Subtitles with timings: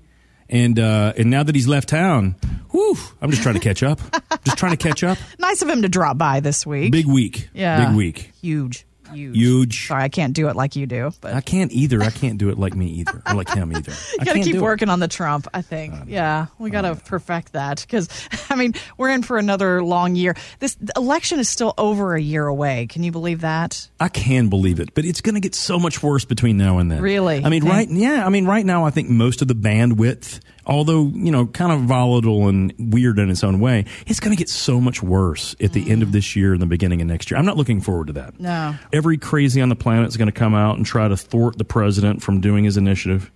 [0.48, 2.36] and uh, and now that he's left town,
[2.70, 4.00] whew, I'm just trying to catch up.
[4.44, 5.18] just trying to catch up.
[5.38, 6.92] nice of him to drop by this week.
[6.92, 7.50] Big week.
[7.52, 7.88] yeah.
[7.88, 8.30] Big week.
[8.40, 8.86] Huge.
[9.12, 9.36] Huge.
[9.36, 9.86] Huge.
[9.88, 12.02] Sorry, I can't do it like you do, but I can't either.
[12.02, 13.92] I can't do it like me either, or like him either.
[14.18, 14.62] I You got to keep do it.
[14.62, 15.94] working on the Trump, I think.
[16.06, 18.08] yeah, we got to perfect that because,
[18.50, 20.34] I mean, we're in for another long year.
[20.58, 22.86] This election is still over a year away.
[22.86, 23.88] Can you believe that?
[24.00, 26.90] I can believe it, but it's going to get so much worse between now and
[26.90, 27.02] then.
[27.02, 27.44] Really?
[27.44, 27.88] I mean, right?
[27.88, 28.24] Yeah.
[28.26, 31.80] I mean, right now, I think most of the bandwidth, although you know, kind of
[31.82, 35.72] volatile and weird in its own way, it's going to get so much worse at
[35.72, 37.38] the end of this year and the beginning of next year.
[37.38, 38.38] I'm not looking forward to that.
[38.40, 38.74] No.
[38.92, 41.64] Every crazy on the planet is going to come out and try to thwart the
[41.64, 43.30] president from doing his initiative.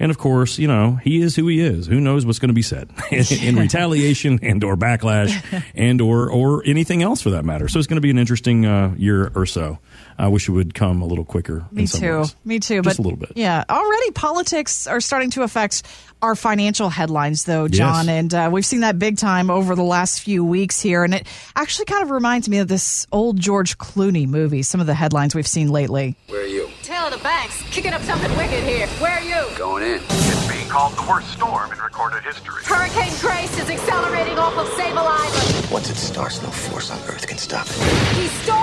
[0.00, 1.86] And of course, you know, he is who he is.
[1.86, 6.62] Who knows what's going to be said in retaliation and or backlash and or or
[6.64, 7.68] anything else for that matter.
[7.68, 9.78] So it's going to be an interesting uh, year or so.
[10.20, 11.64] I wish it would come a little quicker.
[11.72, 12.18] Me in some too.
[12.18, 12.36] ways.
[12.44, 12.82] Me too.
[12.82, 13.32] Just but a little bit.
[13.36, 13.64] Yeah.
[13.68, 15.82] Already politics are starting to affect
[16.20, 18.06] our financial headlines, though, Jon.
[18.06, 18.14] Yes.
[18.14, 21.04] And uh, we've seen that big time over the last few weeks here.
[21.04, 21.26] And it
[21.56, 25.34] actually kind of reminds me of this old George Clooney movie, some of the headlines
[25.34, 26.16] we've seen lately.
[26.28, 26.68] Where are you?
[26.82, 28.86] Tail of the banks, kicking up something wicked here.
[28.98, 29.56] Where are you?
[29.56, 30.00] Going in.
[30.04, 32.62] It's being called the worst storm in recorded history.
[32.64, 35.70] Hurricane Grace is accelerating off of Sable Island.
[35.72, 38.16] Once it starts, no force on Earth can stop it.
[38.16, 38.59] These storms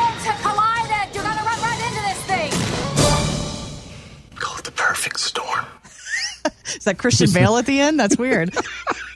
[6.88, 8.00] that Christian Bale at the end?
[8.00, 8.54] That's weird.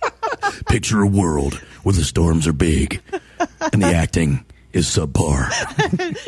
[0.67, 3.01] Picture a world where the storms are big
[3.73, 5.49] and the acting is subpar.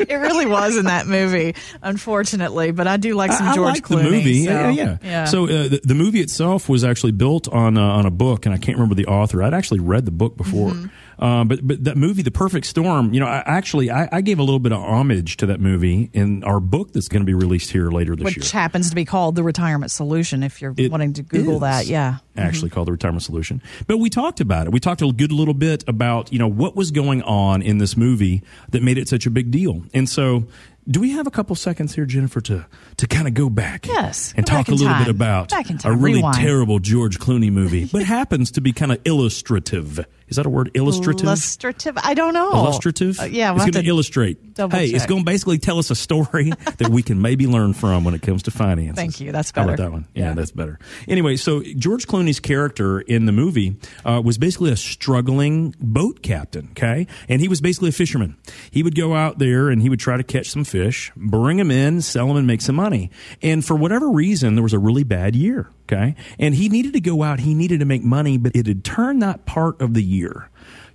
[0.00, 2.72] it really was in that movie, unfortunately.
[2.72, 4.02] But I do like some I, George like Clooney.
[4.02, 4.44] the movie.
[4.44, 4.98] so, yeah, yeah.
[5.02, 5.24] yeah.
[5.24, 8.54] So uh, the, the movie itself was actually built on uh, on a book, and
[8.54, 9.42] I can't remember the author.
[9.42, 10.86] I'd actually read the book before, Mm-hmm.
[11.18, 13.12] Uh, but but that movie, The Perfect Storm.
[13.14, 16.10] You know, I actually I, I gave a little bit of homage to that movie
[16.12, 18.42] in our book that's going to be released here later this year.
[18.42, 20.42] which happens to be called the retirement solution.
[20.42, 22.18] If you're It wanting to Google that, yeah.
[22.36, 23.62] Actually, called the retirement solution.
[23.86, 24.72] But we talked about it.
[24.72, 27.96] We talked a good little bit about you know what was going on in this
[27.96, 29.82] movie that made it such a big deal.
[29.94, 30.44] And so,
[30.88, 33.86] do we have a couple seconds here, Jennifer, to to kind of go back?
[33.86, 35.52] Yes, and talk a little bit about
[35.84, 36.36] a really Rewind.
[36.36, 40.04] terrible George Clooney movie, but happens to be kind of illustrative.
[40.28, 40.70] Is that a word?
[40.74, 41.24] Illustrative.
[41.26, 41.96] Illustrative.
[42.02, 42.50] I don't know.
[42.52, 43.20] Illustrative.
[43.20, 44.38] Uh, yeah, we'll it's going to illustrate.
[44.56, 48.04] Hey, it's going to basically tell us a story that we can maybe learn from
[48.04, 48.96] when it comes to finances.
[48.96, 49.32] Thank you.
[49.32, 49.82] That's How about better.
[49.84, 50.06] that one?
[50.14, 50.34] Yeah, Yeah.
[50.34, 50.78] that's better.
[51.08, 56.68] Anyway, so George Clooney's character in the movie uh, was basically a struggling boat captain.
[56.70, 58.36] Okay, and he was basically a fisherman.
[58.70, 61.70] He would go out there and he would try to catch some fish, bring them
[61.70, 63.10] in, sell them, and make some money.
[63.42, 65.68] And for whatever reason, there was a really bad year.
[65.86, 67.40] Okay, and he needed to go out.
[67.40, 70.50] He needed to make money, but it had turned that part of the year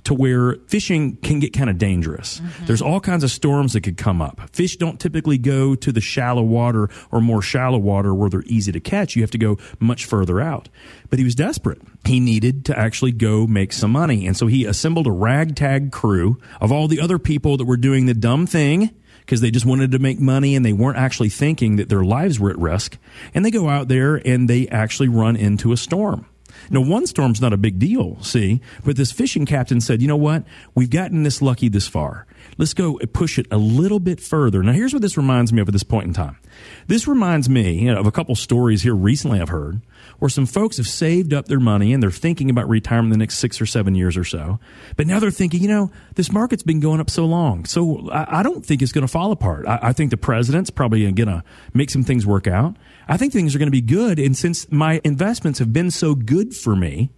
[0.06, 2.40] to where fishing can get kind of dangerous.
[2.40, 2.66] Mm-hmm.
[2.66, 4.50] There's all kinds of storms that could come up.
[4.52, 8.72] Fish don't typically go to the shallow water or more shallow water where they're easy
[8.72, 9.16] to catch.
[9.16, 10.70] You have to go much further out.
[11.10, 11.82] But he was desperate.
[12.06, 14.26] He needed to actually go make some money.
[14.26, 18.06] And so he assembled a ragtag crew of all the other people that were doing
[18.06, 18.92] the dumb thing
[19.30, 22.40] because they just wanted to make money and they weren't actually thinking that their lives
[22.40, 22.98] were at risk.
[23.36, 26.26] And they go out there and they actually run into a storm.
[26.70, 30.16] Now, one storm's not a big deal, see, but this fishing captain said, you know
[30.16, 30.44] what?
[30.76, 32.26] We've gotten this lucky this far.
[32.58, 34.64] Let's go push it a little bit further.
[34.64, 36.38] Now, here's what this reminds me of at this point in time.
[36.88, 39.82] This reminds me you know, of a couple stories here recently I've heard
[40.20, 43.38] where some folks have saved up their money and they're thinking about retirement the next
[43.38, 44.60] six or seven years or so.
[44.98, 47.66] But now they're thinking, you know, this market's been going up so long.
[47.66, 49.66] So I, I don't think it's going to fall apart.
[49.68, 51.44] I, I think the president's probably going to
[51.74, 52.76] make some things work out.
[53.08, 54.20] I think things are going to be good.
[54.20, 57.12] And since my investments have been so good for me,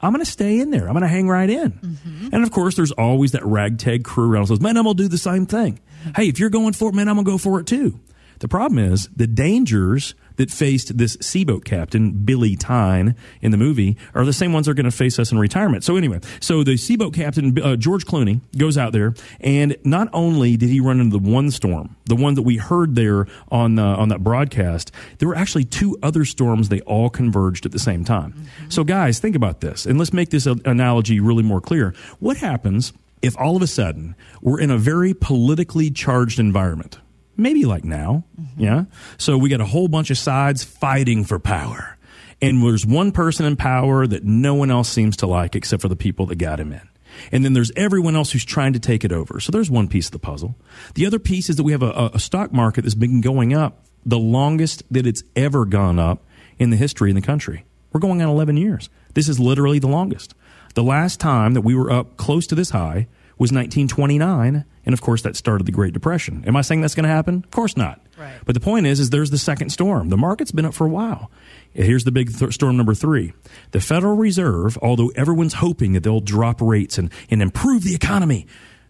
[0.00, 0.86] I'm going to stay in there.
[0.86, 1.72] I'm going to hang right in.
[1.72, 2.28] Mm-hmm.
[2.32, 5.08] And of course, there's always that ragtag crew around says, man, I'm going to do
[5.08, 5.80] the same thing.
[6.02, 6.10] Mm-hmm.
[6.16, 7.98] Hey, if you're going for it, man, I'm going to go for it too.
[8.44, 13.96] The problem is the dangers that faced this seaboat captain, Billy Tyne, in the movie
[14.14, 15.82] are the same ones that are going to face us in retirement.
[15.82, 20.58] So anyway, so the seaboat captain, uh, George Clooney, goes out there and not only
[20.58, 23.96] did he run into the one storm, the one that we heard there on, uh,
[23.96, 26.68] on that broadcast, there were actually two other storms.
[26.68, 28.34] They all converged at the same time.
[28.68, 31.94] So guys, think about this and let's make this analogy really more clear.
[32.18, 32.92] What happens
[33.22, 36.98] if all of a sudden we're in a very politically charged environment,
[37.36, 38.24] maybe like now,
[38.56, 38.84] yeah?
[39.18, 41.96] So we got a whole bunch of sides fighting for power.
[42.42, 45.88] And there's one person in power that no one else seems to like except for
[45.88, 46.88] the people that got him in.
[47.32, 49.40] And then there's everyone else who's trying to take it over.
[49.40, 50.56] So there's one piece of the puzzle.
[50.94, 53.84] The other piece is that we have a, a stock market that's been going up
[54.04, 56.24] the longest that it's ever gone up
[56.58, 57.64] in the history in the country.
[57.92, 58.90] We're going on 11 years.
[59.14, 60.34] This is literally the longest.
[60.74, 63.06] The last time that we were up close to this high
[63.38, 66.44] was 1929, and of course that started the Great Depression.
[66.46, 67.42] Am I saying that's going to happen?
[67.44, 68.00] Of course not.
[68.18, 68.34] Right.
[68.44, 70.08] But the point is, is there's the second storm.
[70.08, 71.30] The market's been up for a while.
[71.72, 73.32] Here's the big th- storm number three.
[73.72, 78.46] The Federal Reserve, although everyone's hoping that they'll drop rates and, and improve the economy,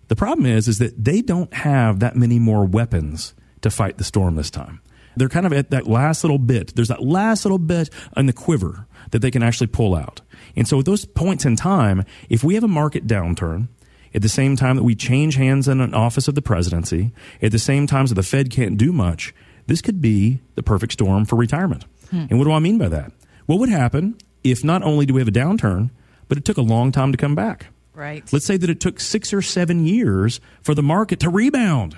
[0.08, 4.04] the problem is, is that they don't have that many more weapons to fight the
[4.04, 4.80] storm this time.
[5.16, 6.74] They're kind of at that last little bit.
[6.74, 10.20] There's that last little bit in the quiver that they can actually pull out.
[10.56, 13.68] And so at those points in time, if we have a market downturn,
[14.14, 17.12] at the same time that we change hands in an office of the presidency,
[17.42, 19.34] at the same time that the Fed can't do much,
[19.66, 21.84] this could be the perfect storm for retirement.
[22.10, 22.26] Hmm.
[22.30, 23.12] And what do I mean by that?
[23.46, 25.90] What would happen if not only do we have a downturn,
[26.28, 27.66] but it took a long time to come back?
[27.94, 28.30] Right.
[28.32, 31.96] Let's say that it took six or seven years for the market to rebound.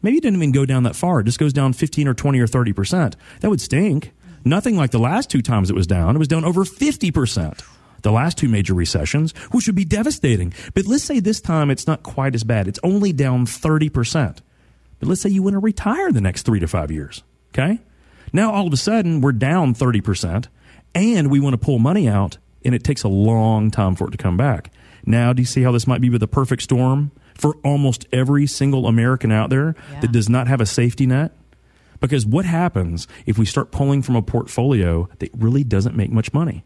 [0.00, 1.20] Maybe it didn't even go down that far.
[1.20, 3.14] It just goes down 15 or 20 or 30%.
[3.40, 4.12] That would stink.
[4.24, 4.48] Hmm.
[4.48, 6.16] Nothing like the last two times it was down.
[6.16, 7.62] It was down over 50%.
[8.02, 10.52] The last two major recessions, which would be devastating.
[10.74, 12.66] But let's say this time it's not quite as bad.
[12.68, 14.38] It's only down 30%.
[14.98, 17.22] But let's say you want to retire the next three to five years.
[17.54, 17.80] Okay?
[18.32, 20.46] Now all of a sudden we're down 30%
[20.94, 24.12] and we want to pull money out and it takes a long time for it
[24.12, 24.70] to come back.
[25.04, 28.46] Now, do you see how this might be with a perfect storm for almost every
[28.46, 30.00] single American out there Yeah.
[30.00, 31.32] that does not have a safety net?
[32.00, 36.32] Because what happens if we start pulling from a portfolio that really doesn't make much
[36.32, 36.64] money?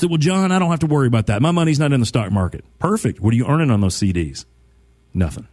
[0.00, 1.42] So, well, Jon, I don't have to worry about that.
[1.42, 2.64] My money's not in the stock market.
[2.78, 3.20] Perfect.
[3.20, 4.46] What are you earning on those CDs?
[5.12, 5.46] Nothing.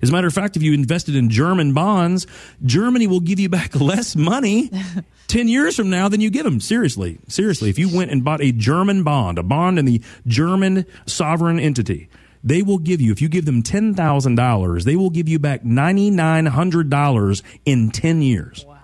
[0.00, 2.26] As a matter of fact, if you invested in German bonds,
[2.64, 4.70] Germany will give you back less money
[5.28, 6.58] 10 years from now than you give them.
[6.58, 7.18] Seriously.
[7.28, 7.68] Seriously.
[7.68, 12.08] If you went and bought a German bond, a bond in the German sovereign entity,
[12.42, 17.42] they will give you, if you give them $10,000, they will give you back $9,900
[17.66, 18.64] in 10 years.
[18.66, 18.75] Wow.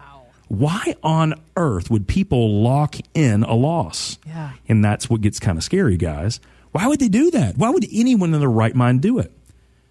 [0.52, 4.18] Why on earth would people lock in a loss?
[4.26, 4.52] Yeah.
[4.68, 6.40] And that's what gets kind of scary, guys.
[6.72, 7.56] Why would they do that?
[7.56, 9.32] Why would anyone in their right mind do it?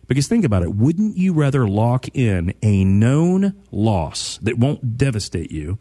[0.07, 0.75] Because think about it.
[0.75, 5.79] Wouldn't you rather lock in a known loss that won't devastate you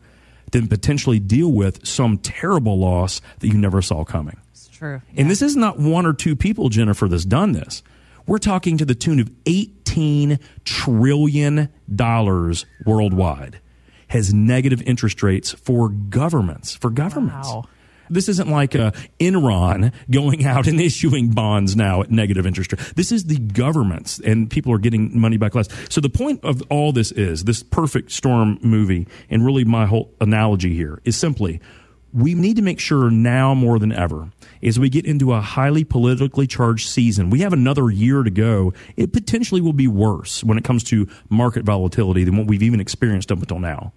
[0.50, 4.38] than potentially deal with some terrible loss that you never saw coming?
[4.52, 5.02] It's true.
[5.14, 7.82] And this is not one or two people, Jennifer, that's done this.
[8.26, 11.68] We're talking to the tune of $18 trillion
[12.86, 13.60] worldwide
[14.10, 17.48] has negative interest rates for governments, for governments.
[17.48, 17.64] Wow.
[18.10, 18.90] This isn't like uh,
[19.20, 22.80] Enron going out and issuing bonds now at negative interest rate.
[22.96, 25.68] This is the governments, and people are getting money back less.
[25.88, 30.12] So the point of all this is this perfect storm movie, and really my whole
[30.20, 31.60] analogy here is simply
[32.12, 34.30] we need to make sure now more than ever
[34.62, 38.72] as we get into a highly politically charged season we have another year to go
[38.96, 42.80] it potentially will be worse when it comes to market volatility than what we've even
[42.80, 43.92] experienced up until now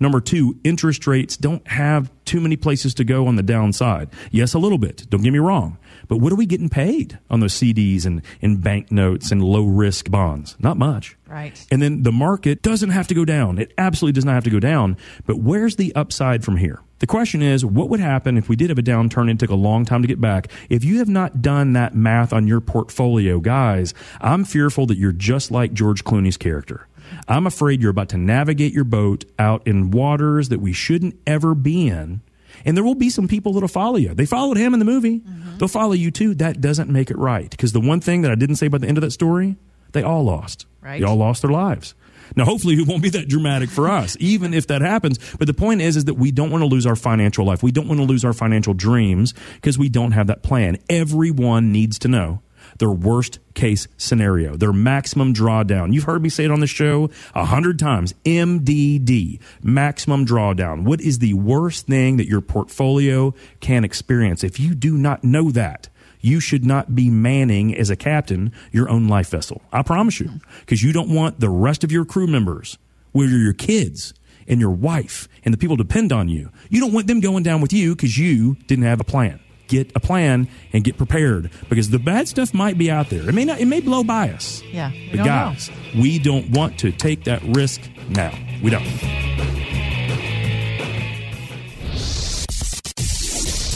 [0.00, 4.54] number two interest rates don't have too many places to go on the downside yes
[4.54, 5.78] a little bit don't get me wrong
[6.08, 9.64] but what are we getting paid on those cds and, and bank notes and low
[9.64, 11.66] risk bonds not much Right.
[11.72, 13.58] and then the market doesn't have to go down.
[13.58, 14.96] It absolutely does not have to go down.
[15.26, 16.82] But where's the upside from here?
[17.00, 19.56] The question is, what would happen if we did have a downturn and took a
[19.56, 20.52] long time to get back?
[20.70, 25.10] If you have not done that math on your portfolio, guys, I'm fearful that you're
[25.10, 26.86] just like George Clooney's character.
[27.28, 31.54] I'm afraid you're about to navigate your boat out in waters that we shouldn't ever
[31.54, 32.20] be in.
[32.64, 34.14] And there will be some people that'll follow you.
[34.14, 35.20] They followed him in the movie.
[35.20, 35.58] Mm-hmm.
[35.58, 36.34] They'll follow you too.
[36.34, 37.50] That doesn't make it right.
[37.50, 39.56] Because the one thing that I didn't say by the end of that story,
[39.92, 40.66] they all lost.
[40.80, 41.00] Right.
[41.00, 41.94] They all lost their lives.
[42.34, 45.18] Now, hopefully, it won't be that dramatic for us, even if that happens.
[45.38, 47.62] But the point is, is that we don't want to lose our financial life.
[47.62, 50.78] We don't want to lose our financial dreams because we don't have that plan.
[50.88, 52.42] Everyone needs to know
[52.78, 55.92] their worst case scenario, their maximum drawdown.
[55.92, 58.14] You've heard me say it on the show a hundred times.
[58.24, 60.84] MDD, maximum drawdown.
[60.84, 64.44] What is the worst thing that your portfolio can experience?
[64.44, 65.88] If you do not know that,
[66.20, 69.62] you should not be manning as a captain your own life vessel.
[69.72, 72.78] I promise you, because you don't want the rest of your crew members,
[73.12, 74.12] whether your kids
[74.48, 76.50] and your wife and the people depend on you.
[76.68, 79.40] You don't want them going down with you because you didn't have a plan.
[79.68, 83.28] Get a plan and get prepared because the bad stuff might be out there.
[83.28, 83.60] It may not.
[83.60, 84.62] It may blow by us.
[84.72, 84.90] Yeah.
[84.92, 85.32] we But don't know.
[85.32, 88.32] guys, we don't want to take that risk now.
[88.62, 88.84] We don't.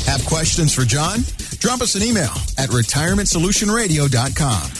[0.06, 1.20] Have questions for Jon?
[1.60, 4.79] Drop us an email at retirementsolutionradio.com.